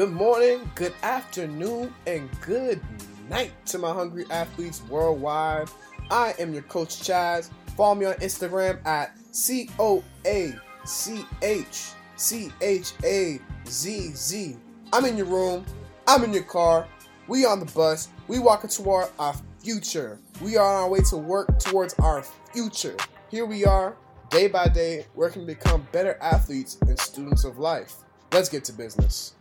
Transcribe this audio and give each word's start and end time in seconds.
Good 0.00 0.12
morning, 0.12 0.70
good 0.76 0.94
afternoon, 1.02 1.92
and 2.06 2.30
good 2.40 2.80
night 3.28 3.52
to 3.66 3.76
my 3.76 3.92
hungry 3.92 4.24
athletes 4.30 4.82
worldwide. 4.88 5.68
I 6.10 6.34
am 6.38 6.54
your 6.54 6.62
coach 6.62 7.00
Chaz. 7.00 7.50
Follow 7.76 7.96
me 7.96 8.06
on 8.06 8.14
Instagram 8.14 8.82
at 8.86 9.14
C 9.30 9.68
O 9.78 10.02
A 10.24 10.54
C 10.86 11.26
H 11.42 11.90
C 12.16 12.50
H 12.62 12.94
A 13.04 13.40
Z 13.68 14.12
Z. 14.14 14.56
I'm 14.90 15.04
in 15.04 15.18
your 15.18 15.26
room, 15.26 15.66
I'm 16.06 16.24
in 16.24 16.32
your 16.32 16.44
car, 16.44 16.88
we 17.28 17.44
on 17.44 17.60
the 17.60 17.66
bus, 17.66 18.08
we 18.26 18.38
walking 18.38 18.70
toward 18.70 19.08
our 19.18 19.34
future. 19.62 20.18
We 20.40 20.56
are 20.56 20.66
on 20.66 20.82
our 20.84 20.88
way 20.88 21.00
to 21.10 21.18
work 21.18 21.58
towards 21.58 21.92
our 21.98 22.22
future. 22.54 22.96
Here 23.30 23.44
we 23.44 23.66
are, 23.66 23.94
day 24.30 24.48
by 24.48 24.68
day, 24.68 25.04
working 25.14 25.42
to 25.42 25.46
become 25.46 25.86
better 25.92 26.16
athletes 26.22 26.78
and 26.80 26.98
students 26.98 27.44
of 27.44 27.58
life. 27.58 27.96
Let's 28.32 28.48
get 28.48 28.64
to 28.64 28.72
business. 28.72 29.34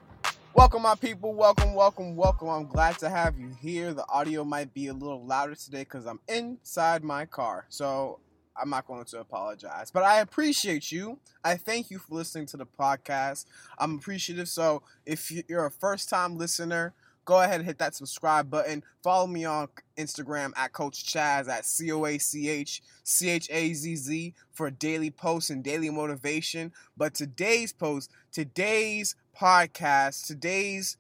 Welcome, 0.56 0.82
my 0.82 0.96
people. 0.96 1.34
Welcome, 1.36 1.74
welcome, 1.76 2.16
welcome. 2.16 2.50
I'm 2.50 2.66
glad 2.66 2.98
to 3.00 3.10
have 3.10 3.40
you 3.40 3.50
here. 3.62 3.94
The 3.94 4.06
audio 4.10 4.44
might 4.44 4.74
be 4.74 4.88
a 4.88 4.94
little 4.94 5.24
louder 5.26 5.56
today 5.56 5.82
because 5.82 6.06
I'm 6.06 6.20
inside 6.28 7.04
my 7.04 7.26
car. 7.26 7.66
So 7.70 8.20
I'm 8.58 8.70
not 8.70 8.88
going 8.88 9.06
to 9.06 9.20
apologize. 9.20 9.92
But 9.92 10.04
I 10.04 10.20
appreciate 10.20 10.92
you. 10.92 11.20
I 11.44 11.56
thank 11.56 11.92
you 11.92 12.00
for 12.00 12.16
listening 12.16 12.48
to 12.48 12.58
the 12.58 12.66
podcast. 12.66 13.46
I'm 13.78 13.96
appreciative. 13.96 14.50
So 14.50 14.82
if 15.06 15.32
you're 15.48 15.68
a 15.68 15.72
first 15.72 16.10
time 16.10 16.38
listener, 16.38 16.94
go 17.26 17.42
ahead 17.42 17.60
and 17.60 17.66
hit 17.66 17.78
that 17.78 17.94
subscribe 17.94 18.50
button. 18.50 18.84
Follow 19.04 19.28
me 19.28 19.46
on 19.46 19.68
Instagram 19.98 20.52
at 20.58 20.74
Coach 20.74 21.06
Chaz 21.06 21.48
at 21.48 21.64
C 21.64 21.92
O 21.92 22.06
A 22.06 22.18
C 22.18 22.50
H 22.50 22.82
C 23.04 23.30
H 23.30 23.48
A 23.52 23.72
Z 23.74 23.96
Z 23.96 24.34
for 24.52 24.72
daily 24.72 25.12
posts 25.12 25.52
and 25.52 25.64
daily 25.64 25.92
motivation. 25.92 26.74
But 26.98 27.14
today's 27.14 27.72
post, 27.72 28.10
today's 28.32 29.16
podcast, 29.40 30.28
today's 30.28 30.98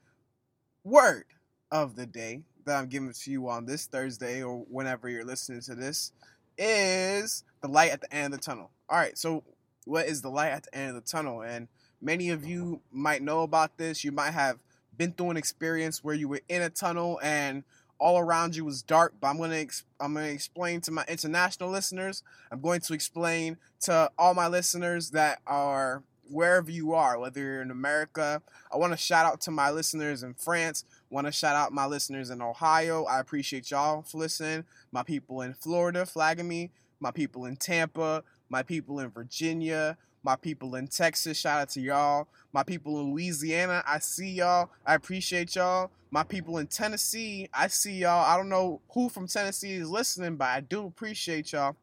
word 0.86 1.26
of 1.72 1.98
the 1.98 2.06
day 2.06 2.42
that 2.66 2.78
I'm 2.78 2.88
giving 2.88 3.12
to 3.12 3.31
you 3.31 3.50
on 3.50 3.66
this 3.66 3.86
Thursday 3.86 4.42
or 4.42 4.59
whenever 4.70 5.09
you're 5.09 5.26
listening 5.26 5.59
to 5.62 5.76
this 5.76 6.14
is 6.58 7.44
the 7.62 7.68
light 7.68 7.92
at 7.92 8.00
the 8.00 8.14
end 8.14 8.34
of 8.34 8.40
the 8.40 8.46
tunnel. 8.46 8.72
All 8.88 8.98
right, 8.98 9.18
so 9.18 9.44
what 9.84 10.06
is 10.06 10.22
the 10.22 10.30
light 10.30 10.52
at 10.52 10.64
the 10.64 10.76
end 10.76 10.90
of 10.90 10.96
the 10.96 11.09
tunnel? 11.09 11.42
And 11.42 11.68
many 12.02 12.30
of 12.30 12.46
you 12.46 12.80
might 12.94 13.22
know 13.22 13.44
about 13.44 13.78
this. 13.78 14.06
You 14.06 14.14
might 14.14 14.31
have 14.31 14.64
been 14.96 15.12
through 15.12 15.31
an 15.31 15.38
experience 15.38 16.02
where 16.02 16.16
you 16.16 16.30
were 16.30 16.42
in 16.48 16.62
a 16.62 16.70
tunnel 16.70 17.20
and 17.22 17.66
all 18.00 18.20
around 18.20 18.56
you 18.56 18.64
was 18.64 18.81
dark. 18.81 19.16
But 19.20 19.28
I'm 19.28 19.38
gonna 19.38 19.56
ex- 19.56 19.84
I'm 20.00 20.14
gonna 20.14 20.28
explain 20.28 20.80
to 20.81 20.92
my 20.92 21.03
international 21.09 21.70
listeners. 21.70 22.24
I'm 22.52 22.62
going 22.62 22.80
to 22.81 22.94
explain 22.94 23.58
to 23.81 24.09
all 24.18 24.34
my 24.34 24.48
listeners 24.48 25.12
that 25.12 25.40
are 25.46 26.03
wherever 26.30 26.72
you 26.72 26.94
are, 26.94 27.19
whether 27.19 27.39
you're 27.39 27.61
in 27.61 27.72
America. 27.72 28.41
I 28.72 28.77
want 28.77 28.94
to 28.94 28.97
shout 28.97 29.25
out 29.25 29.41
to 29.41 29.52
my 29.52 29.72
listeners 29.72 30.23
in 30.23 30.33
France. 30.33 30.85
Want 31.09 31.27
to 31.27 31.31
shout 31.31 31.55
out 31.55 31.73
my 31.73 31.85
listeners 31.85 32.30
in 32.30 32.41
Ohio. 32.41 33.05
I 33.05 33.19
appreciate 33.19 33.72
y'all 33.72 34.03
for 34.03 34.19
listening. 34.19 34.66
My 34.91 35.03
people 35.03 35.41
in 35.41 35.53
Florida 35.53 36.05
flagging 36.05 36.47
me. 36.47 36.72
My 37.00 37.11
people 37.11 37.45
in 37.45 37.55
Tampa. 37.55 38.23
My 38.50 38.63
people 38.63 39.00
in 39.00 39.09
Virginia. 39.09 39.97
My 40.23 40.35
people 40.35 40.75
in 40.75 40.88
Texas. 40.88 41.38
Shout 41.38 41.61
out 41.61 41.69
to 41.69 41.81
y'all. 41.81 42.27
My 42.53 42.63
people 42.63 43.00
in 43.00 43.11
Louisiana. 43.11 43.83
I 43.88 44.00
see 44.00 44.30
y'all. 44.30 44.69
I 44.85 44.95
appreciate 44.95 45.55
y'all. 45.55 45.91
My 46.11 46.23
people 46.23 46.57
in 46.57 46.67
Tennessee. 46.67 47.47
I 47.53 47.67
see 47.67 47.94
y'all. 47.94 48.25
I 48.25 48.35
don't 48.35 48.50
know 48.50 48.81
who 48.94 49.09
from 49.09 49.27
Tennessee 49.27 49.73
is 49.73 49.89
listening, 49.89 50.35
but 50.35 50.45
I 50.45 50.61
do 50.61 50.85
appreciate 50.85 51.53
y'all. 51.53 51.75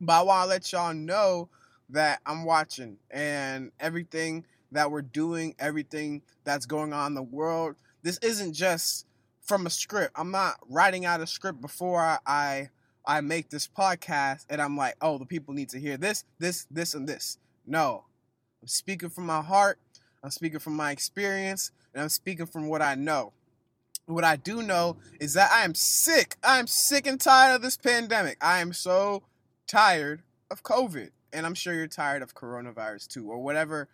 But 0.00 0.20
I 0.20 0.22
want 0.22 0.44
to 0.44 0.48
let 0.48 0.72
y'all 0.72 0.94
know 0.94 1.48
that 1.92 2.20
I'm 2.26 2.44
watching 2.44 2.98
and 3.10 3.70
everything 3.80 4.44
that 4.72 4.90
we're 4.90 5.02
doing, 5.02 5.54
everything 5.58 6.22
that's 6.44 6.66
going 6.66 6.92
on 6.92 7.08
in 7.08 7.14
the 7.14 7.22
world. 7.22 7.76
This 8.02 8.18
isn't 8.18 8.54
just 8.54 9.06
from 9.42 9.66
a 9.66 9.70
script. 9.70 10.12
I'm 10.16 10.30
not 10.30 10.56
writing 10.68 11.04
out 11.04 11.20
a 11.20 11.26
script 11.26 11.60
before 11.60 12.00
I, 12.00 12.18
I 12.26 12.70
I 13.04 13.20
make 13.20 13.50
this 13.50 13.66
podcast 13.66 14.46
and 14.48 14.62
I'm 14.62 14.76
like, 14.76 14.94
oh, 15.00 15.18
the 15.18 15.26
people 15.26 15.54
need 15.54 15.70
to 15.70 15.80
hear 15.80 15.96
this, 15.96 16.24
this, 16.38 16.66
this, 16.70 16.94
and 16.94 17.08
this. 17.08 17.38
No. 17.66 18.04
I'm 18.60 18.68
speaking 18.68 19.08
from 19.08 19.26
my 19.26 19.42
heart. 19.42 19.78
I'm 20.22 20.30
speaking 20.30 20.60
from 20.60 20.76
my 20.76 20.92
experience, 20.92 21.72
and 21.92 22.02
I'm 22.02 22.08
speaking 22.08 22.46
from 22.46 22.68
what 22.68 22.80
I 22.80 22.94
know. 22.94 23.32
What 24.06 24.22
I 24.22 24.36
do 24.36 24.62
know 24.62 24.98
is 25.18 25.34
that 25.34 25.50
I 25.50 25.64
am 25.64 25.74
sick. 25.74 26.36
I'm 26.44 26.68
sick 26.68 27.08
and 27.08 27.20
tired 27.20 27.56
of 27.56 27.62
this 27.62 27.76
pandemic. 27.76 28.36
I 28.40 28.60
am 28.60 28.72
so 28.72 29.24
tired 29.66 30.22
of 30.48 30.62
COVID 30.62 31.10
and 31.32 31.46
I'm 31.46 31.54
sure 31.54 31.74
you're 31.74 31.86
tired 31.86 32.22
of 32.22 32.34
coronavirus 32.34 33.08
too, 33.08 33.30
or 33.30 33.38
whatever, 33.38 33.88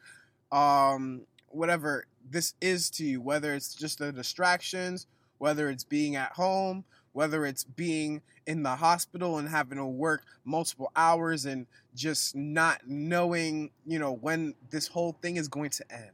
um, 0.52 1.22
whatever 1.48 2.06
this 2.28 2.54
is 2.60 2.90
to 2.90 3.04
you. 3.04 3.20
Whether 3.20 3.54
it's 3.54 3.74
just 3.74 3.98
the 3.98 4.12
distractions, 4.12 5.06
whether 5.38 5.70
it's 5.70 5.84
being 5.84 6.16
at 6.16 6.32
home, 6.32 6.84
whether 7.12 7.44
it's 7.46 7.64
being 7.64 8.22
in 8.46 8.62
the 8.62 8.76
hospital 8.76 9.38
and 9.38 9.48
having 9.48 9.78
to 9.78 9.86
work 9.86 10.22
multiple 10.44 10.90
hours 10.96 11.44
and 11.44 11.66
just 11.94 12.34
not 12.34 12.80
knowing, 12.86 13.70
you 13.86 13.98
know, 13.98 14.12
when 14.12 14.54
this 14.70 14.88
whole 14.88 15.12
thing 15.20 15.36
is 15.36 15.48
going 15.48 15.70
to 15.70 15.84
end. 15.92 16.10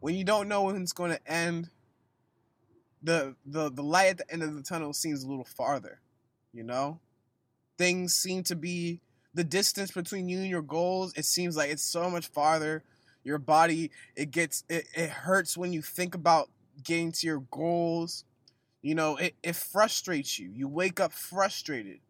When 0.00 0.14
you 0.14 0.24
don't 0.24 0.48
know 0.48 0.64
when 0.64 0.82
it's 0.82 0.92
going 0.92 1.12
to 1.12 1.30
end, 1.30 1.70
the 3.02 3.36
the 3.46 3.70
the 3.70 3.82
light 3.82 4.10
at 4.10 4.18
the 4.18 4.32
end 4.32 4.42
of 4.42 4.54
the 4.54 4.62
tunnel 4.62 4.92
seems 4.92 5.22
a 5.22 5.28
little 5.28 5.44
farther, 5.44 6.00
you 6.52 6.62
know? 6.62 7.00
Things 7.78 8.14
seem 8.14 8.42
to 8.44 8.54
be 8.54 9.00
the 9.34 9.44
distance 9.44 9.90
between 9.90 10.28
you 10.28 10.38
and 10.38 10.48
your 10.48 10.62
goals, 10.62 11.12
it 11.16 11.24
seems 11.24 11.56
like 11.56 11.70
it's 11.70 11.82
so 11.82 12.10
much 12.10 12.28
farther. 12.28 12.82
Your 13.24 13.38
body, 13.38 13.90
it 14.16 14.30
gets, 14.30 14.64
it, 14.68 14.86
it 14.94 15.10
hurts 15.10 15.56
when 15.56 15.72
you 15.72 15.80
think 15.80 16.14
about 16.14 16.50
getting 16.82 17.12
to 17.12 17.26
your 17.26 17.40
goals. 17.50 18.24
You 18.82 18.94
know, 18.94 19.16
it, 19.16 19.34
it 19.42 19.54
frustrates 19.54 20.38
you. 20.38 20.50
You 20.52 20.68
wake 20.68 20.98
up 20.98 21.12
frustrated. 21.12 22.00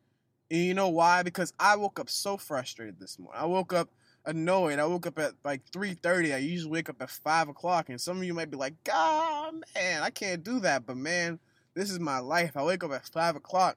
And 0.51 0.61
you 0.61 0.75
know 0.75 0.89
why? 0.89 1.23
Because 1.23 1.53
I 1.59 1.77
woke 1.77 2.01
up 2.01 2.09
so 2.09 2.37
frustrated 2.37 2.99
this 2.99 3.19
morning. 3.19 3.41
I 3.41 3.47
woke 3.47 3.73
up 3.73 3.89
annoyed. 4.25 4.79
I 4.79 4.87
woke 4.87 5.07
up 5.07 5.19
at 5.19 5.33
like 5.45 5.63
3.30. 5.71 6.35
I 6.35 6.39
usually 6.39 6.71
wake 6.71 6.89
up 6.89 7.01
at 7.01 7.11
5 7.11 7.49
o'clock. 7.49 7.89
And 7.89 8.01
some 8.01 8.19
of 8.19 8.25
you 8.25 8.35
might 8.35 8.51
be 8.51 8.57
like, 8.57 8.75
God, 8.85 9.55
man, 9.75 10.03
I 10.03 10.11
can't 10.11 10.43
do 10.43 10.61
that. 10.61 10.87
But 10.87 10.97
man, 10.97 11.39
this 11.75 11.91
is 11.91 12.01
my 12.01 12.19
life. 12.19 12.57
I 12.57 12.63
wake 12.63 12.85
up 12.85 12.93
at 12.93 13.07
5 13.07 13.37
o'clock 13.37 13.77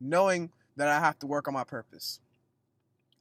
knowing 0.00 0.50
that 0.76 0.88
I 0.88 0.98
have 0.98 1.18
to 1.20 1.26
work 1.26 1.48
on 1.48 1.54
my 1.54 1.64
purpose. 1.64 2.20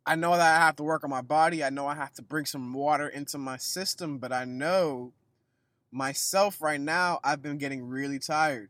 I 0.05 0.15
know 0.15 0.31
that 0.31 0.41
I 0.41 0.65
have 0.65 0.75
to 0.77 0.83
work 0.83 1.03
on 1.03 1.09
my 1.09 1.21
body. 1.21 1.63
I 1.63 1.69
know 1.69 1.87
I 1.87 1.95
have 1.95 2.13
to 2.15 2.21
bring 2.21 2.45
some 2.45 2.73
water 2.73 3.07
into 3.07 3.37
my 3.37 3.57
system, 3.57 4.17
but 4.17 4.33
I 4.33 4.43
know 4.43 5.13
myself 5.91 6.61
right 6.61 6.81
now, 6.81 7.19
I've 7.23 7.41
been 7.41 7.57
getting 7.57 7.87
really 7.87 8.19
tired. 8.19 8.69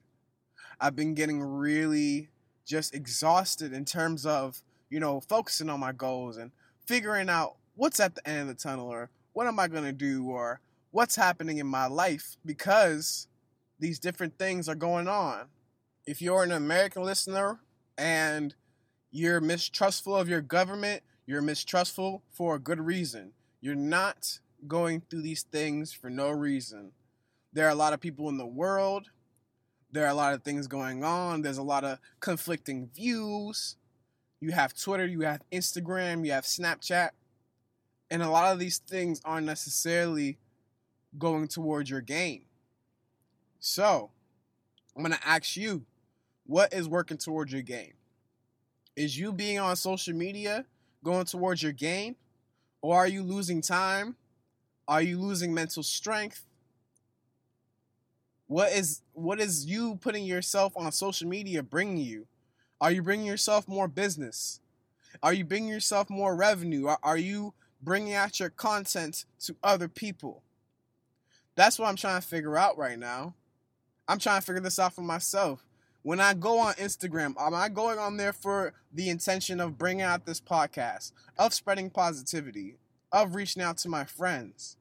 I've 0.79 0.95
been 0.95 1.15
getting 1.15 1.41
really 1.41 2.29
just 2.65 2.93
exhausted 2.93 3.73
in 3.73 3.85
terms 3.85 4.25
of, 4.25 4.61
you 4.89 4.99
know, 4.99 5.21
focusing 5.21 5.69
on 5.69 5.79
my 5.79 5.91
goals 5.91 6.37
and 6.37 6.51
figuring 6.85 7.29
out 7.29 7.55
what's 7.75 7.99
at 7.99 8.15
the 8.15 8.27
end 8.27 8.41
of 8.41 8.47
the 8.49 8.61
tunnel 8.61 8.87
or 8.87 9.09
what 9.31 9.47
am 9.47 9.59
I 9.59 9.67
going 9.67 9.85
to 9.85 9.91
do 9.91 10.29
or 10.29 10.59
what's 10.91 11.15
happening 11.15 11.57
in 11.57 11.65
my 11.65 11.87
life 11.87 12.37
because 12.45 13.27
these 13.79 13.97
different 13.97 14.37
things 14.37 14.69
are 14.69 14.75
going 14.75 15.07
on. 15.07 15.47
If 16.05 16.21
you're 16.21 16.43
an 16.43 16.51
American 16.51 17.03
listener 17.03 17.59
and 17.97 18.53
you're 19.09 19.41
mistrustful 19.41 20.15
of 20.15 20.29
your 20.29 20.41
government, 20.41 21.01
you're 21.25 21.41
mistrustful 21.41 22.23
for 22.29 22.55
a 22.55 22.59
good 22.59 22.79
reason. 22.79 23.31
You're 23.61 23.75
not 23.75 24.39
going 24.67 25.01
through 25.09 25.21
these 25.21 25.43
things 25.43 25.93
for 25.93 26.09
no 26.09 26.29
reason. 26.29 26.91
There 27.53 27.65
are 27.65 27.71
a 27.71 27.75
lot 27.75 27.93
of 27.93 27.99
people 27.99 28.29
in 28.29 28.37
the 28.37 28.45
world. 28.45 29.09
There 29.91 30.05
are 30.05 30.09
a 30.09 30.15
lot 30.15 30.33
of 30.33 30.43
things 30.43 30.67
going 30.67 31.03
on. 31.03 31.41
There's 31.41 31.57
a 31.57 31.63
lot 31.63 31.83
of 31.83 31.99
conflicting 32.19 32.89
views. 32.93 33.77
You 34.41 34.51
have 34.51 34.73
Twitter, 34.73 35.05
you 35.05 35.21
have 35.21 35.41
Instagram, 35.51 36.25
you 36.25 36.33
have 36.33 36.43
Snapchat. 36.43 37.11
And 38.11 38.21
a 38.21 38.29
lot 38.29 38.51
of 38.51 38.59
these 38.59 38.79
things 38.79 39.21
aren't 39.23 39.45
necessarily 39.45 40.37
going 41.17 41.47
towards 41.47 41.89
your 41.89 42.01
game. 42.01 42.43
So, 43.59 44.11
I'm 44.95 45.03
going 45.03 45.15
to 45.15 45.27
ask 45.27 45.55
you 45.55 45.85
what 46.45 46.73
is 46.73 46.87
working 46.87 47.17
towards 47.17 47.53
your 47.53 47.61
game? 47.61 47.93
Is 48.95 49.17
you 49.17 49.31
being 49.31 49.59
on 49.59 49.75
social 49.75 50.13
media 50.13 50.65
going 51.03 51.25
towards 51.25 51.61
your 51.61 51.71
game? 51.71 52.15
Or 52.81 52.97
are 52.97 53.07
you 53.07 53.23
losing 53.23 53.61
time? 53.61 54.15
Are 54.87 55.01
you 55.01 55.19
losing 55.19 55.53
mental 55.53 55.83
strength? 55.83 56.45
What 58.47 58.71
is 58.71 59.01
what 59.13 59.39
is 59.39 59.65
you 59.65 59.97
putting 60.01 60.25
yourself 60.25 60.73
on 60.75 60.91
social 60.91 61.27
media 61.27 61.63
bringing 61.63 61.97
you? 61.97 62.27
Are 62.81 62.91
you 62.91 63.01
bringing 63.01 63.25
yourself 63.25 63.67
more 63.67 63.87
business? 63.87 64.59
Are 65.21 65.33
you 65.33 65.45
bringing 65.45 65.69
yourself 65.69 66.09
more 66.09 66.35
revenue? 66.35 66.87
Are 67.01 67.17
you 67.17 67.53
bringing 67.81 68.13
out 68.13 68.39
your 68.39 68.49
content 68.49 69.25
to 69.41 69.55
other 69.63 69.87
people? 69.87 70.43
That's 71.55 71.79
what 71.79 71.87
I'm 71.87 71.95
trying 71.95 72.21
to 72.21 72.27
figure 72.27 72.57
out 72.57 72.77
right 72.77 72.99
now. 72.99 73.35
I'm 74.07 74.19
trying 74.19 74.41
to 74.41 74.45
figure 74.45 74.61
this 74.61 74.79
out 74.79 74.93
for 74.93 75.01
myself 75.01 75.63
when 76.03 76.19
I 76.19 76.33
go 76.33 76.59
on 76.59 76.73
Instagram, 76.75 77.33
am 77.39 77.53
I 77.53 77.69
going 77.69 77.97
on 77.97 78.17
there 78.17 78.33
for 78.33 78.73
the 78.93 79.09
intention 79.09 79.59
of 79.59 79.77
bringing 79.77 80.03
out 80.03 80.25
this 80.25 80.39
podcast, 80.39 81.11
of 81.37 81.53
spreading 81.53 81.89
positivity, 81.89 82.75
of 83.11 83.35
reaching 83.35 83.63
out 83.63 83.77
to 83.79 83.89
my 83.89 84.05
friends? 84.05 84.77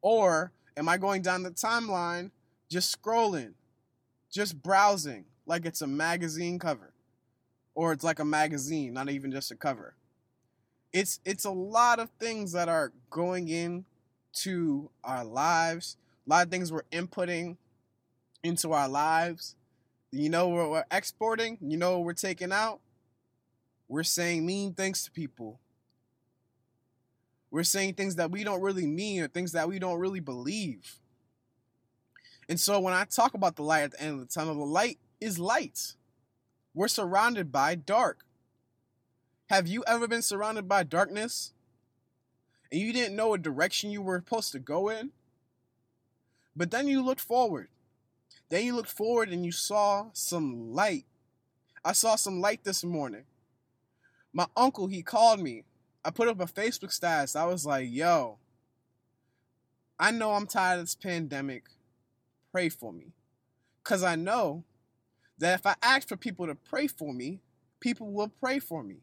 Or 0.00 0.52
Am 0.76 0.88
I 0.88 0.98
going 0.98 1.22
down 1.22 1.42
the 1.42 1.50
timeline 1.50 2.30
just 2.70 3.00
scrolling, 3.00 3.54
just 4.30 4.62
browsing 4.62 5.24
like 5.46 5.64
it's 5.64 5.80
a 5.80 5.86
magazine 5.86 6.58
cover? 6.58 6.92
Or 7.74 7.92
it's 7.92 8.04
like 8.04 8.18
a 8.18 8.24
magazine, 8.24 8.92
not 8.92 9.10
even 9.10 9.30
just 9.30 9.50
a 9.50 9.56
cover. 9.56 9.94
It's 10.92 11.20
it's 11.24 11.44
a 11.44 11.50
lot 11.50 11.98
of 11.98 12.10
things 12.18 12.52
that 12.52 12.68
are 12.68 12.92
going 13.10 13.48
in 13.48 13.84
to 14.42 14.90
our 15.04 15.24
lives. 15.24 15.96
A 16.26 16.30
lot 16.30 16.46
of 16.46 16.50
things 16.50 16.72
we're 16.72 16.82
inputting 16.92 17.56
into 18.42 18.72
our 18.72 18.88
lives. 18.88 19.56
You 20.16 20.30
know 20.30 20.48
what 20.48 20.70
we're 20.70 20.84
exporting? 20.90 21.58
You 21.60 21.76
know 21.76 21.98
what 21.98 22.06
we're 22.06 22.14
taking 22.14 22.52
out? 22.52 22.80
We're 23.88 24.02
saying 24.02 24.46
mean 24.46 24.72
things 24.72 25.04
to 25.04 25.10
people. 25.10 25.60
We're 27.50 27.64
saying 27.64 27.94
things 27.94 28.16
that 28.16 28.30
we 28.30 28.42
don't 28.42 28.62
really 28.62 28.86
mean 28.86 29.22
or 29.22 29.28
things 29.28 29.52
that 29.52 29.68
we 29.68 29.78
don't 29.78 29.98
really 29.98 30.20
believe. 30.20 30.96
And 32.48 32.58
so 32.58 32.80
when 32.80 32.94
I 32.94 33.04
talk 33.04 33.34
about 33.34 33.56
the 33.56 33.62
light 33.62 33.82
at 33.82 33.90
the 33.92 34.02
end 34.02 34.14
of 34.14 34.20
the 34.20 34.26
tunnel, 34.26 34.54
the 34.54 34.64
light 34.64 34.98
is 35.20 35.38
light. 35.38 35.94
We're 36.74 36.88
surrounded 36.88 37.52
by 37.52 37.74
dark. 37.74 38.24
Have 39.48 39.68
you 39.68 39.84
ever 39.86 40.08
been 40.08 40.22
surrounded 40.22 40.66
by 40.66 40.82
darkness 40.82 41.52
and 42.72 42.80
you 42.80 42.92
didn't 42.92 43.16
know 43.16 43.28
what 43.28 43.42
direction 43.42 43.90
you 43.90 44.02
were 44.02 44.18
supposed 44.18 44.52
to 44.52 44.58
go 44.58 44.88
in? 44.88 45.10
But 46.56 46.70
then 46.70 46.88
you 46.88 47.02
looked 47.02 47.20
forward. 47.20 47.68
Then 48.48 48.64
you 48.64 48.74
looked 48.74 48.90
forward 48.90 49.30
and 49.30 49.44
you 49.44 49.52
saw 49.52 50.06
some 50.12 50.72
light. 50.72 51.04
I 51.84 51.92
saw 51.92 52.16
some 52.16 52.40
light 52.40 52.64
this 52.64 52.84
morning. 52.84 53.24
My 54.32 54.46
uncle, 54.56 54.86
he 54.86 55.02
called 55.02 55.40
me. 55.40 55.64
I 56.04 56.10
put 56.10 56.28
up 56.28 56.40
a 56.40 56.46
Facebook 56.46 56.92
status. 56.92 57.34
I 57.34 57.46
was 57.46 57.66
like, 57.66 57.88
yo, 57.90 58.38
I 59.98 60.10
know 60.10 60.32
I'm 60.32 60.46
tired 60.46 60.78
of 60.78 60.84
this 60.84 60.94
pandemic. 60.94 61.64
Pray 62.52 62.68
for 62.68 62.92
me. 62.92 63.12
Because 63.82 64.02
I 64.02 64.14
know 64.14 64.64
that 65.38 65.58
if 65.58 65.66
I 65.66 65.74
ask 65.82 66.08
for 66.08 66.16
people 66.16 66.46
to 66.46 66.54
pray 66.54 66.86
for 66.86 67.12
me, 67.12 67.40
people 67.80 68.12
will 68.12 68.28
pray 68.28 68.58
for 68.58 68.82
me. 68.82 68.96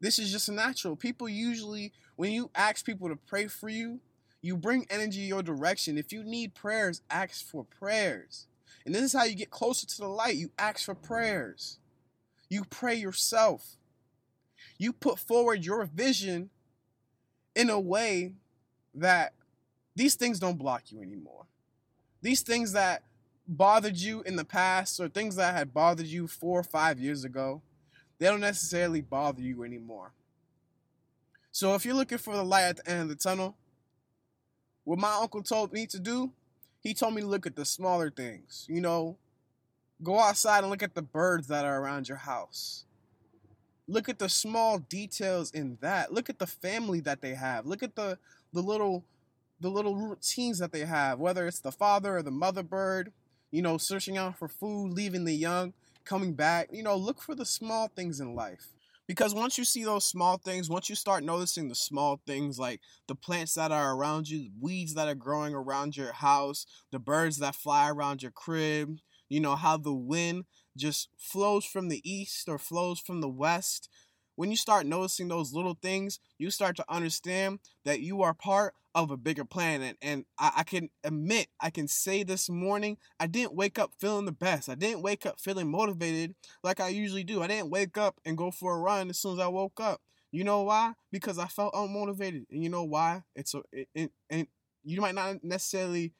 This 0.00 0.18
is 0.18 0.30
just 0.30 0.48
natural. 0.48 0.96
People 0.96 1.28
usually, 1.28 1.92
when 2.16 2.32
you 2.32 2.50
ask 2.54 2.84
people 2.84 3.08
to 3.08 3.16
pray 3.16 3.46
for 3.48 3.68
you, 3.68 4.00
you 4.40 4.56
bring 4.56 4.86
energy 4.90 5.20
your 5.20 5.42
direction. 5.42 5.98
If 5.98 6.12
you 6.12 6.22
need 6.22 6.54
prayers, 6.54 7.02
ask 7.10 7.44
for 7.44 7.64
prayers. 7.64 8.46
And 8.86 8.94
this 8.94 9.02
is 9.02 9.12
how 9.12 9.24
you 9.24 9.34
get 9.34 9.50
closer 9.50 9.86
to 9.86 9.98
the 9.98 10.08
light. 10.08 10.36
You 10.36 10.50
ask 10.58 10.84
for 10.84 10.94
prayers. 10.94 11.78
You 12.48 12.64
pray 12.64 12.94
yourself. 12.94 13.76
You 14.78 14.92
put 14.92 15.18
forward 15.18 15.64
your 15.64 15.84
vision 15.84 16.50
in 17.54 17.68
a 17.68 17.80
way 17.80 18.34
that 18.94 19.32
these 19.96 20.14
things 20.14 20.38
don't 20.38 20.58
block 20.58 20.92
you 20.92 21.02
anymore. 21.02 21.46
These 22.22 22.42
things 22.42 22.72
that 22.72 23.02
bothered 23.46 23.96
you 23.96 24.22
in 24.22 24.36
the 24.36 24.44
past 24.44 25.00
or 25.00 25.08
things 25.08 25.36
that 25.36 25.54
had 25.54 25.74
bothered 25.74 26.06
you 26.06 26.28
four 26.28 26.60
or 26.60 26.64
five 26.64 27.00
years 27.00 27.24
ago, 27.24 27.62
they 28.18 28.26
don't 28.26 28.40
necessarily 28.40 29.00
bother 29.00 29.42
you 29.42 29.64
anymore. 29.64 30.12
So 31.50 31.74
if 31.74 31.84
you're 31.84 31.94
looking 31.94 32.18
for 32.18 32.36
the 32.36 32.44
light 32.44 32.64
at 32.64 32.76
the 32.76 32.90
end 32.90 33.02
of 33.02 33.08
the 33.08 33.16
tunnel, 33.16 33.56
what 34.88 34.98
my 34.98 35.18
uncle 35.20 35.42
told 35.42 35.70
me 35.70 35.84
to 35.84 35.98
do, 35.98 36.32
he 36.80 36.94
told 36.94 37.14
me 37.14 37.20
to 37.20 37.26
look 37.26 37.44
at 37.44 37.54
the 37.54 37.66
smaller 37.66 38.08
things. 38.08 38.64
You 38.70 38.80
know, 38.80 39.18
go 40.02 40.18
outside 40.18 40.60
and 40.60 40.70
look 40.70 40.82
at 40.82 40.94
the 40.94 41.02
birds 41.02 41.46
that 41.48 41.66
are 41.66 41.82
around 41.82 42.08
your 42.08 42.16
house. 42.16 42.86
Look 43.86 44.08
at 44.08 44.18
the 44.18 44.30
small 44.30 44.78
details 44.78 45.50
in 45.50 45.76
that. 45.82 46.14
Look 46.14 46.30
at 46.30 46.38
the 46.38 46.46
family 46.46 47.00
that 47.00 47.20
they 47.20 47.34
have. 47.34 47.66
Look 47.66 47.82
at 47.82 47.96
the 47.96 48.16
the 48.54 48.62
little 48.62 49.04
the 49.60 49.68
little 49.68 49.94
routines 49.94 50.58
that 50.60 50.72
they 50.72 50.86
have, 50.86 51.18
whether 51.18 51.46
it's 51.46 51.60
the 51.60 51.70
father 51.70 52.16
or 52.16 52.22
the 52.22 52.30
mother 52.30 52.62
bird, 52.62 53.12
you 53.50 53.60
know, 53.60 53.76
searching 53.76 54.16
out 54.16 54.38
for 54.38 54.48
food, 54.48 54.94
leaving 54.94 55.26
the 55.26 55.34
young, 55.34 55.74
coming 56.06 56.32
back. 56.32 56.70
You 56.72 56.82
know, 56.82 56.96
look 56.96 57.20
for 57.20 57.34
the 57.34 57.44
small 57.44 57.88
things 57.88 58.20
in 58.20 58.34
life. 58.34 58.68
Because 59.08 59.34
once 59.34 59.58
you 59.58 59.64
see 59.64 59.84
those 59.84 60.04
small 60.06 60.36
things, 60.38 60.70
once 60.70 60.88
you 60.90 60.94
start 60.94 61.24
noticing 61.24 61.68
the 61.68 61.74
small 61.74 62.20
things 62.26 62.58
like 62.58 62.80
the 63.08 63.16
plants 63.16 63.54
that 63.54 63.72
are 63.72 63.96
around 63.96 64.28
you, 64.28 64.50
weeds 64.60 64.94
that 64.94 65.08
are 65.08 65.14
growing 65.16 65.54
around 65.54 65.96
your 65.96 66.12
house, 66.12 66.66
the 66.92 67.00
birds 67.00 67.38
that 67.38 67.56
fly 67.56 67.90
around 67.90 68.22
your 68.22 68.30
crib, 68.32 68.98
you 69.30 69.40
know, 69.40 69.56
how 69.56 69.78
the 69.78 69.94
wind 69.94 70.44
just 70.76 71.08
flows 71.16 71.64
from 71.64 71.88
the 71.88 72.02
east 72.08 72.48
or 72.48 72.58
flows 72.58 73.00
from 73.00 73.20
the 73.20 73.28
west. 73.30 73.88
When 74.36 74.50
you 74.50 74.56
start 74.56 74.86
noticing 74.86 75.28
those 75.28 75.52
little 75.54 75.78
things, 75.82 76.20
you 76.38 76.50
start 76.50 76.76
to 76.76 76.84
understand 76.88 77.60
that 77.84 78.00
you 78.00 78.22
are 78.22 78.34
part 78.34 78.74
of 79.04 79.10
a 79.10 79.16
bigger 79.16 79.44
plan. 79.44 79.94
And 80.02 80.24
I, 80.38 80.52
I, 80.58 80.62
can 80.64 80.90
admit, 81.04 81.48
I 81.60 81.70
can 81.70 81.86
say 81.86 82.24
this 82.24 82.48
morning, 82.48 82.98
I 83.20 83.26
didn't 83.26 83.54
wake 83.54 83.78
up 83.78 83.92
feeling 83.98 84.24
the 84.24 84.32
best. 84.32 84.68
I 84.68 84.74
didn't 84.74 85.02
wake 85.02 85.24
up 85.24 85.38
feeling 85.38 85.70
motivated 85.70 86.34
like 86.64 86.80
I 86.80 86.88
usually 86.88 87.24
do. 87.24 87.42
I 87.42 87.46
didn't 87.46 87.70
wake 87.70 87.96
up 87.96 88.20
and 88.24 88.36
go 88.36 88.50
for 88.50 88.74
a 88.74 88.80
run 88.80 89.08
as 89.10 89.18
soon 89.18 89.34
as 89.34 89.38
I 89.38 89.46
woke 89.48 89.80
up. 89.80 90.00
You 90.32 90.44
know 90.44 90.62
why? 90.62 90.94
Because 91.12 91.38
I 91.38 91.46
felt 91.46 91.74
unmotivated. 91.74 92.46
And 92.50 92.62
you 92.62 92.68
know 92.68 92.84
why? 92.84 93.22
It's 93.36 93.54
a, 93.54 93.62
it, 93.94 94.10
and 94.28 94.46
you 94.84 95.00
might 95.00 95.14
not 95.14 95.44
necessarily 95.44 96.12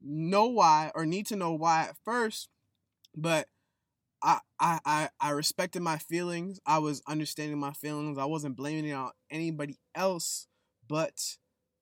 know 0.00 0.46
why 0.46 0.92
or 0.94 1.04
need 1.06 1.26
to 1.26 1.36
know 1.36 1.52
why 1.52 1.82
at 1.82 1.96
first, 2.04 2.48
but 3.16 3.48
I, 4.22 4.38
I, 4.58 5.08
I 5.20 5.30
respected 5.30 5.82
my 5.82 5.98
feelings. 5.98 6.58
I 6.64 6.78
was 6.78 7.02
understanding 7.06 7.58
my 7.58 7.72
feelings. 7.72 8.18
I 8.18 8.24
wasn't 8.24 8.56
blaming 8.56 8.86
it 8.86 8.92
on 8.92 9.10
anybody 9.30 9.78
else 9.94 10.46
but 10.88 11.36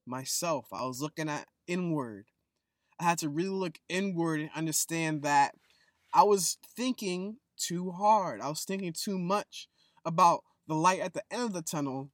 myself. 0.06 0.66
I 0.72 0.86
was 0.86 1.00
looking 1.00 1.28
at 1.28 1.46
inward. 1.66 2.26
I 3.00 3.04
had 3.04 3.18
to 3.18 3.28
really 3.28 3.48
look 3.50 3.78
inward 3.88 4.40
and 4.40 4.50
understand 4.54 5.22
that 5.22 5.54
I 6.12 6.22
was 6.22 6.58
thinking 6.76 7.36
too 7.56 7.90
hard. 7.90 8.40
I 8.40 8.48
was 8.48 8.64
thinking 8.64 8.92
too 8.92 9.18
much 9.18 9.68
about 10.04 10.42
the 10.66 10.74
light 10.74 11.00
at 11.00 11.14
the 11.14 11.22
end 11.30 11.42
of 11.44 11.52
the 11.52 11.62
tunnel 11.62 12.10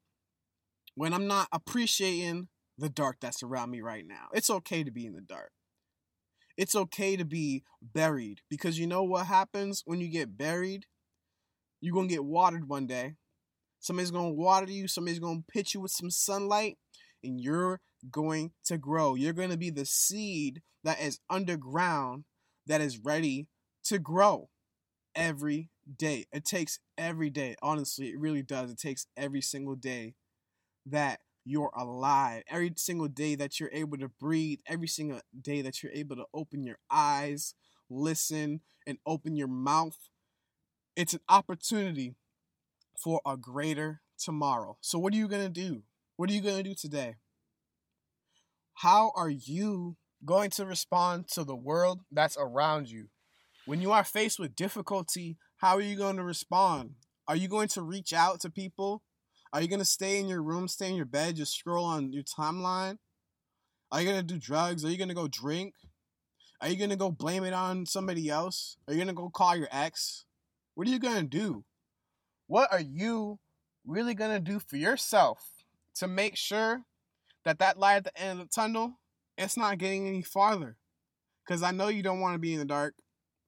when 0.94 1.12
I'm 1.12 1.26
not 1.26 1.48
appreciating 1.52 2.48
the 2.76 2.88
dark 2.88 3.18
that's 3.20 3.42
around 3.42 3.70
me 3.70 3.80
right 3.80 4.06
now. 4.06 4.28
It's 4.32 4.50
okay 4.50 4.84
to 4.84 4.90
be 4.90 5.06
in 5.06 5.14
the 5.14 5.20
dark. 5.20 5.50
It's 6.56 6.74
okay 6.74 7.16
to 7.16 7.24
be 7.24 7.62
buried 7.80 8.40
because 8.50 8.78
you 8.78 8.86
know 8.86 9.04
what 9.04 9.26
happens 9.26 9.82
when 9.84 10.00
you 10.00 10.08
get 10.08 10.36
buried? 10.36 10.86
You're 11.80 11.94
going 11.94 12.08
to 12.08 12.14
get 12.14 12.24
watered 12.24 12.68
one 12.68 12.86
day. 12.86 13.14
Somebody's 13.80 14.10
going 14.10 14.30
to 14.30 14.34
water 14.34 14.70
you, 14.70 14.88
somebody's 14.88 15.20
going 15.20 15.38
to 15.42 15.52
pitch 15.52 15.74
you 15.74 15.80
with 15.80 15.92
some 15.92 16.10
sunlight, 16.10 16.78
and 17.22 17.40
you're 17.40 17.80
going 18.10 18.52
to 18.64 18.78
grow. 18.78 19.14
You're 19.14 19.32
going 19.32 19.50
to 19.50 19.56
be 19.56 19.70
the 19.70 19.86
seed 19.86 20.62
that 20.84 21.00
is 21.00 21.20
underground 21.28 22.24
that 22.66 22.80
is 22.80 22.98
ready 22.98 23.48
to 23.84 23.98
grow 23.98 24.48
every 25.14 25.70
day. 25.96 26.26
It 26.32 26.44
takes 26.44 26.78
every 26.96 27.30
day. 27.30 27.56
Honestly, 27.62 28.08
it 28.08 28.18
really 28.18 28.42
does. 28.42 28.70
It 28.70 28.78
takes 28.78 29.06
every 29.16 29.40
single 29.40 29.74
day 29.74 30.14
that 30.86 31.20
you're 31.44 31.72
alive. 31.76 32.42
Every 32.48 32.72
single 32.76 33.08
day 33.08 33.34
that 33.34 33.58
you're 33.58 33.70
able 33.72 33.98
to 33.98 34.08
breathe, 34.08 34.60
every 34.66 34.86
single 34.86 35.20
day 35.40 35.62
that 35.62 35.82
you're 35.82 35.92
able 35.92 36.16
to 36.16 36.26
open 36.34 36.62
your 36.62 36.78
eyes, 36.90 37.54
listen, 37.88 38.60
and 38.86 38.98
open 39.06 39.34
your 39.34 39.48
mouth. 39.48 39.96
It's 40.94 41.14
an 41.14 41.20
opportunity 41.28 42.14
for 42.98 43.20
a 43.26 43.36
greater 43.36 44.02
tomorrow. 44.18 44.76
So, 44.80 44.98
what 44.98 45.14
are 45.14 45.16
you 45.16 45.28
going 45.28 45.44
to 45.44 45.48
do? 45.48 45.82
What 46.18 46.30
are 46.30 46.32
you 46.32 46.40
going 46.40 46.56
to 46.56 46.64
do 46.64 46.74
today? 46.74 47.14
How 48.74 49.12
are 49.14 49.30
you 49.30 49.94
going 50.24 50.50
to 50.50 50.66
respond 50.66 51.28
to 51.28 51.44
the 51.44 51.54
world 51.54 52.00
that's 52.10 52.36
around 52.36 52.90
you? 52.90 53.06
When 53.66 53.80
you 53.80 53.92
are 53.92 54.02
faced 54.02 54.40
with 54.40 54.56
difficulty, 54.56 55.36
how 55.58 55.76
are 55.76 55.80
you 55.80 55.94
going 55.94 56.16
to 56.16 56.24
respond? 56.24 56.94
Are 57.28 57.36
you 57.36 57.46
going 57.46 57.68
to 57.68 57.82
reach 57.82 58.12
out 58.12 58.40
to 58.40 58.50
people? 58.50 59.04
Are 59.52 59.60
you 59.60 59.68
going 59.68 59.78
to 59.78 59.84
stay 59.84 60.18
in 60.18 60.26
your 60.26 60.42
room, 60.42 60.66
stay 60.66 60.88
in 60.88 60.96
your 60.96 61.04
bed, 61.04 61.36
just 61.36 61.56
scroll 61.56 61.84
on 61.84 62.12
your 62.12 62.24
timeline? 62.24 62.98
Are 63.92 64.02
you 64.02 64.08
going 64.08 64.26
to 64.26 64.34
do 64.34 64.40
drugs? 64.40 64.84
Are 64.84 64.90
you 64.90 64.98
going 64.98 65.10
to 65.10 65.14
go 65.14 65.28
drink? 65.28 65.74
Are 66.60 66.68
you 66.68 66.76
going 66.76 66.90
to 66.90 66.96
go 66.96 67.12
blame 67.12 67.44
it 67.44 67.54
on 67.54 67.86
somebody 67.86 68.28
else? 68.28 68.76
Are 68.88 68.92
you 68.92 68.98
going 68.98 69.06
to 69.06 69.14
go 69.14 69.30
call 69.30 69.54
your 69.54 69.68
ex? 69.70 70.24
What 70.74 70.88
are 70.88 70.90
you 70.90 70.98
going 70.98 71.14
to 71.14 71.22
do? 71.22 71.62
What 72.48 72.72
are 72.72 72.80
you 72.80 73.38
really 73.86 74.14
going 74.14 74.32
to 74.32 74.40
do 74.40 74.58
for 74.58 74.76
yourself 74.76 75.57
to 75.98 76.08
make 76.08 76.36
sure 76.36 76.82
that 77.44 77.58
that 77.58 77.78
light 77.78 77.96
at 77.96 78.04
the 78.04 78.20
end 78.20 78.40
of 78.40 78.46
the 78.46 78.52
tunnel, 78.54 78.98
it's 79.36 79.56
not 79.56 79.78
getting 79.78 80.06
any 80.06 80.22
farther. 80.22 80.76
Because 81.46 81.62
I 81.62 81.70
know 81.70 81.88
you 81.88 82.02
don't 82.02 82.20
want 82.20 82.34
to 82.34 82.38
be 82.38 82.52
in 82.52 82.58
the 82.58 82.64
dark. 82.64 82.94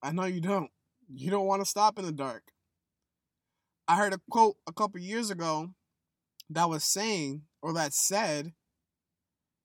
I 0.02 0.12
know 0.12 0.24
you 0.24 0.40
don't. 0.40 0.70
You 1.12 1.30
don't 1.30 1.46
want 1.46 1.62
to 1.62 1.68
stop 1.68 1.98
in 1.98 2.04
the 2.04 2.12
dark. 2.12 2.44
I 3.86 3.96
heard 3.96 4.14
a 4.14 4.20
quote 4.30 4.56
a 4.66 4.72
couple 4.72 5.00
years 5.00 5.30
ago 5.30 5.70
that 6.48 6.68
was 6.68 6.84
saying, 6.84 7.42
or 7.62 7.72
that 7.74 7.92
said, 7.92 8.52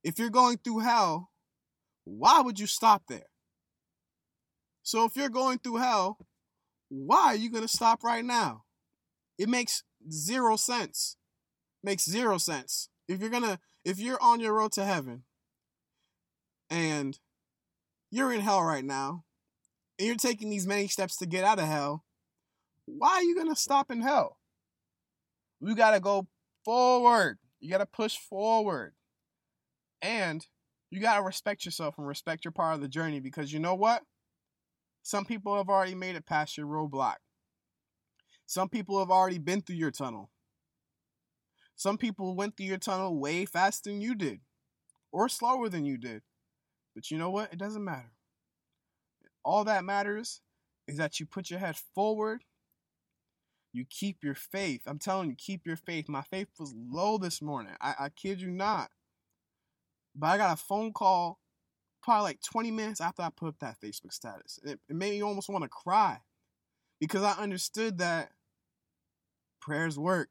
if 0.04 0.20
you're 0.20 0.30
going 0.30 0.58
through 0.58 0.80
hell, 0.80 1.30
why 2.04 2.42
would 2.42 2.60
you 2.60 2.68
stop 2.68 3.04
there? 3.08 3.28
So 4.84 5.06
if 5.06 5.16
you're 5.16 5.30
going 5.30 5.60
through 5.60 5.78
hell, 5.78 6.18
why 6.90 7.26
are 7.28 7.36
you 7.36 7.50
going 7.50 7.64
to 7.64 7.68
stop 7.68 8.04
right 8.04 8.26
now? 8.26 8.64
It 9.38 9.50
makes 9.50 9.84
zero 10.12 10.56
sense 10.56 11.18
makes 11.86 12.10
zero 12.10 12.38
sense. 12.38 12.90
If 13.08 13.22
you're 13.22 13.30
gonna, 13.30 13.60
if 13.86 14.00
you're 14.00 14.22
on 14.22 14.40
your 14.40 14.54
road 14.54 14.74
to 14.74 14.84
heaven, 14.84 15.24
and 16.70 17.18
you're 18.12 18.34
in 18.34 18.42
hell 18.42 18.64
right 18.64 18.84
now, 18.84 19.24
and 19.98 20.08
you're 20.08 20.16
taking 20.16 20.50
these 20.50 20.68
many 20.68 20.88
steps 20.88 21.18
to 21.18 21.26
get 21.26 21.44
out 21.44 21.60
of 21.60 21.68
hell, 21.68 22.04
why 22.86 23.10
are 23.10 23.24
you 23.24 23.36
to 23.46 23.56
stop 23.56 23.92
in 23.92 24.02
hell? 24.02 24.38
You 25.62 25.76
got 25.76 25.92
to 25.92 26.00
go 26.00 26.28
forward. 26.64 27.38
You 27.60 27.70
got 27.70 27.78
to 27.80 27.86
push 27.86 28.18
forward. 28.18 28.94
And 30.02 30.46
you 30.92 31.00
got 31.00 31.18
to 31.18 31.24
respect 31.24 31.66
yourself 31.66 31.98
and 31.98 32.08
respect 32.08 32.46
your 32.46 32.52
part 32.52 32.76
of 32.76 32.82
the 32.82 32.88
journey 32.88 33.20
because 33.20 33.52
you 33.52 33.60
know 33.60 33.76
what? 33.76 34.04
Some 35.02 35.26
people 35.26 35.56
have 35.56 35.70
already 35.70 35.96
made 35.96 36.16
it 36.16 36.26
past 36.26 36.58
your 36.58 36.68
roadblock. 36.68 37.16
Some 38.46 38.70
people 38.70 39.00
have 39.00 39.10
already 39.10 39.40
been 39.40 39.62
through 39.62 39.78
your 39.78 39.92
tunnel. 39.92 40.30
Some 41.76 41.98
people 41.98 42.36
went 42.36 42.56
through 42.56 42.68
your 42.68 42.78
tunnel 42.78 43.20
way 43.20 43.46
faster 43.46 43.90
than 43.90 44.02
you 44.02 44.16
did 44.16 44.40
or 45.12 45.30
slower 45.30 45.70
than 45.70 45.86
you 45.86 45.98
did. 45.98 46.22
But 46.94 47.12
you 47.12 47.18
know 47.18 47.30
what? 47.30 47.52
It 47.52 47.60
doesn't 47.60 47.84
matter. 47.84 48.12
All 49.44 49.64
that 49.66 49.84
matters 49.84 50.42
is 50.88 50.98
that 50.98 51.20
you 51.20 51.26
put 51.26 51.50
your 51.50 51.60
head 51.60 51.76
forward. 51.94 52.44
You 53.74 53.86
keep 53.90 54.24
your 54.24 54.36
faith. 54.36 54.84
I'm 54.88 55.00
telling 55.00 55.30
you, 55.30 55.36
keep 55.36 55.66
your 55.66 55.76
faith. 55.76 56.08
My 56.08 56.22
faith 56.22 56.48
was 56.58 56.74
low 56.76 57.18
this 57.18 57.42
morning. 57.42 57.74
I, 57.82 57.96
I 58.00 58.10
kid 58.10 58.40
you 58.40 58.50
not. 58.50 58.90
But 60.16 60.28
I 60.28 60.38
got 60.38 60.54
a 60.54 60.62
phone 60.62 60.94
call 60.94 61.40
probably 62.02 62.24
like 62.24 62.42
20 62.42 62.72
minutes 62.72 63.02
after 63.02 63.24
I 63.24 63.30
put 63.36 63.50
up 63.50 63.60
that 63.60 63.76
Facebook 63.84 64.14
status. 64.14 64.60
It, 64.64 64.80
it 64.88 64.96
made 64.96 65.12
me 65.12 65.24
almost 65.24 65.50
want 65.50 65.64
to 65.64 65.70
cry 65.70 66.20
because 67.02 67.24
I 67.24 67.34
understood 67.34 67.98
that 67.98 68.30
prayers 69.60 70.00
work. 70.00 70.30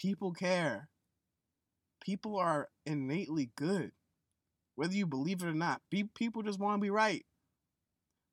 People 0.00 0.32
care. 0.32 0.88
People 2.00 2.36
are 2.38 2.68
innately 2.86 3.50
good. 3.54 3.92
Whether 4.74 4.94
you 4.94 5.06
believe 5.06 5.42
it 5.42 5.48
or 5.48 5.52
not, 5.52 5.82
people 5.90 6.42
just 6.42 6.58
want 6.58 6.78
to 6.78 6.80
be 6.80 6.90
right. 6.90 7.26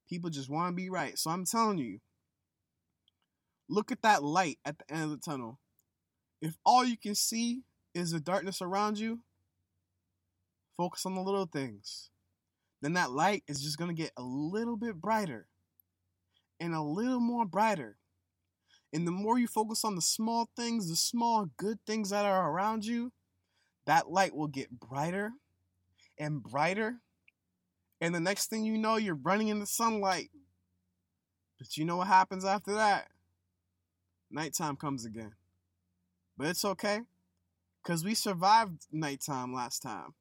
People 0.09 0.29
just 0.29 0.49
want 0.49 0.69
to 0.69 0.73
be 0.73 0.89
right. 0.89 1.19
So 1.19 1.29
I'm 1.29 1.43
telling 1.43 1.77
you, 1.77 1.99
look 3.67 3.91
at 3.91 4.01
that 4.03 4.23
light 4.23 4.59
at 4.63 4.77
the 4.79 4.93
end 4.93 5.03
of 5.03 5.09
the 5.09 5.17
tunnel. 5.17 5.59
If 6.41 6.55
all 6.65 6.85
you 6.85 6.95
can 6.95 7.15
see 7.15 7.63
is 7.93 8.11
the 8.11 8.21
darkness 8.21 8.61
around 8.61 8.97
you, 8.97 9.19
focus 10.77 11.05
on 11.05 11.15
the 11.15 11.21
little 11.21 11.47
things. 11.47 12.09
Then 12.81 12.93
that 12.93 13.11
light 13.11 13.43
is 13.47 13.61
just 13.61 13.77
going 13.77 13.93
to 13.93 14.01
get 14.01 14.11
a 14.15 14.21
little 14.21 14.77
bit 14.77 15.01
brighter 15.01 15.47
and 16.61 16.73
a 16.73 16.81
little 16.81 17.19
more 17.19 17.45
brighter. 17.45 17.97
And 18.93 19.05
the 19.05 19.11
more 19.11 19.37
you 19.37 19.47
focus 19.47 19.83
on 19.83 19.95
the 19.95 20.01
small 20.01 20.49
things, 20.55 20.89
the 20.89 20.95
small 20.95 21.49
good 21.57 21.79
things 21.85 22.09
that 22.09 22.25
are 22.25 22.49
around 22.49 22.85
you, 22.85 23.11
that 23.85 24.09
light 24.09 24.35
will 24.35 24.47
get 24.47 24.79
brighter 24.79 25.33
and 26.17 26.41
brighter. 26.41 26.95
And 27.99 28.15
the 28.15 28.19
next 28.19 28.49
thing 28.49 28.63
you 28.63 28.77
know, 28.77 28.95
you're 28.95 29.15
running 29.15 29.49
in 29.49 29.59
the 29.59 29.65
sunlight. 29.65 30.29
But 31.57 31.75
you 31.75 31.85
know 31.85 31.97
what 31.97 32.07
happens 32.07 32.45
after 32.45 32.73
that? 32.75 33.07
Nighttime 34.31 34.75
comes 34.75 35.05
again. 35.05 35.33
But 36.37 36.47
it's 36.47 36.63
okay, 36.63 37.01
because 37.81 38.05
we 38.05 38.13
survived 38.13 38.85
nighttime 38.91 39.53
last 39.53 39.81
time. 39.81 40.13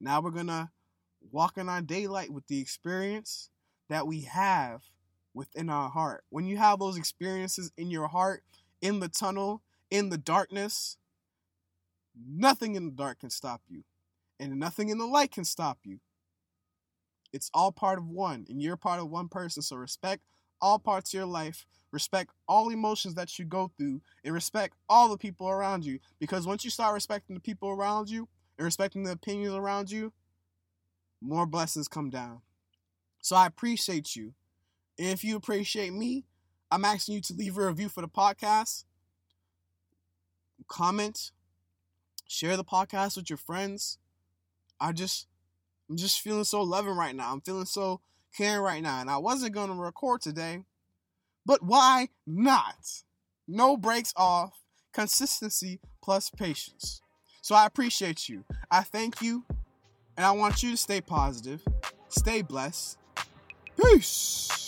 Now 0.00 0.20
we're 0.20 0.30
going 0.30 0.48
to 0.48 0.70
walk 1.32 1.56
in 1.56 1.68
our 1.68 1.80
daylight 1.80 2.30
with 2.30 2.46
the 2.46 2.60
experience 2.60 3.50
that 3.88 4.06
we 4.06 4.22
have 4.22 4.82
within 5.38 5.70
our 5.70 5.88
heart. 5.88 6.24
When 6.30 6.46
you 6.46 6.56
have 6.56 6.80
those 6.80 6.98
experiences 6.98 7.70
in 7.78 7.90
your 7.90 8.08
heart, 8.08 8.42
in 8.82 8.98
the 8.98 9.08
tunnel, 9.08 9.62
in 9.88 10.10
the 10.10 10.18
darkness, 10.18 10.96
nothing 12.28 12.74
in 12.74 12.86
the 12.86 12.90
dark 12.90 13.20
can 13.20 13.30
stop 13.30 13.62
you, 13.68 13.84
and 14.40 14.58
nothing 14.58 14.88
in 14.88 14.98
the 14.98 15.06
light 15.06 15.30
can 15.30 15.44
stop 15.44 15.78
you. 15.84 16.00
It's 17.32 17.50
all 17.54 17.70
part 17.70 17.98
of 17.98 18.08
one, 18.08 18.46
and 18.48 18.60
you're 18.60 18.76
part 18.76 18.98
of 18.98 19.10
one 19.10 19.28
person. 19.28 19.62
So 19.62 19.76
respect 19.76 20.22
all 20.60 20.80
parts 20.80 21.10
of 21.10 21.18
your 21.18 21.26
life, 21.26 21.66
respect 21.92 22.32
all 22.48 22.68
emotions 22.70 23.14
that 23.14 23.38
you 23.38 23.44
go 23.44 23.70
through, 23.78 24.00
and 24.24 24.34
respect 24.34 24.74
all 24.88 25.08
the 25.08 25.16
people 25.16 25.48
around 25.48 25.84
you. 25.84 26.00
Because 26.18 26.48
once 26.48 26.64
you 26.64 26.70
start 26.70 26.94
respecting 26.94 27.34
the 27.34 27.40
people 27.40 27.70
around 27.70 28.10
you 28.10 28.28
and 28.58 28.64
respecting 28.64 29.04
the 29.04 29.12
opinions 29.12 29.54
around 29.54 29.88
you, 29.88 30.12
more 31.20 31.46
blessings 31.46 31.86
come 31.86 32.10
down. 32.10 32.40
So 33.20 33.36
I 33.36 33.46
appreciate 33.46 34.16
you. 34.16 34.34
If 34.98 35.22
you 35.22 35.36
appreciate 35.36 35.92
me, 35.92 36.24
I'm 36.70 36.84
asking 36.84 37.14
you 37.14 37.20
to 37.22 37.34
leave 37.34 37.56
a 37.56 37.66
review 37.66 37.88
for 37.88 38.00
the 38.00 38.08
podcast, 38.08 38.84
comment, 40.66 41.30
share 42.26 42.56
the 42.56 42.64
podcast 42.64 43.16
with 43.16 43.30
your 43.30 43.36
friends. 43.36 43.98
I 44.80 44.92
just 44.92 45.28
I'm 45.88 45.96
just 45.96 46.20
feeling 46.20 46.44
so 46.44 46.62
loving 46.62 46.96
right 46.96 47.14
now. 47.14 47.32
I'm 47.32 47.40
feeling 47.40 47.64
so 47.64 48.00
caring 48.36 48.60
right 48.60 48.82
now. 48.82 49.00
And 49.00 49.08
I 49.08 49.18
wasn't 49.18 49.54
gonna 49.54 49.74
record 49.74 50.20
today, 50.20 50.64
but 51.46 51.62
why 51.62 52.08
not? 52.26 53.02
No 53.46 53.76
breaks 53.76 54.12
off, 54.16 54.60
consistency 54.92 55.80
plus 56.02 56.28
patience. 56.28 57.00
So 57.40 57.54
I 57.54 57.64
appreciate 57.64 58.28
you. 58.28 58.44
I 58.70 58.82
thank 58.82 59.22
you, 59.22 59.44
and 60.16 60.26
I 60.26 60.32
want 60.32 60.62
you 60.62 60.72
to 60.72 60.76
stay 60.76 61.00
positive, 61.00 61.62
stay 62.08 62.42
blessed, 62.42 62.98
Peace. 63.80 64.67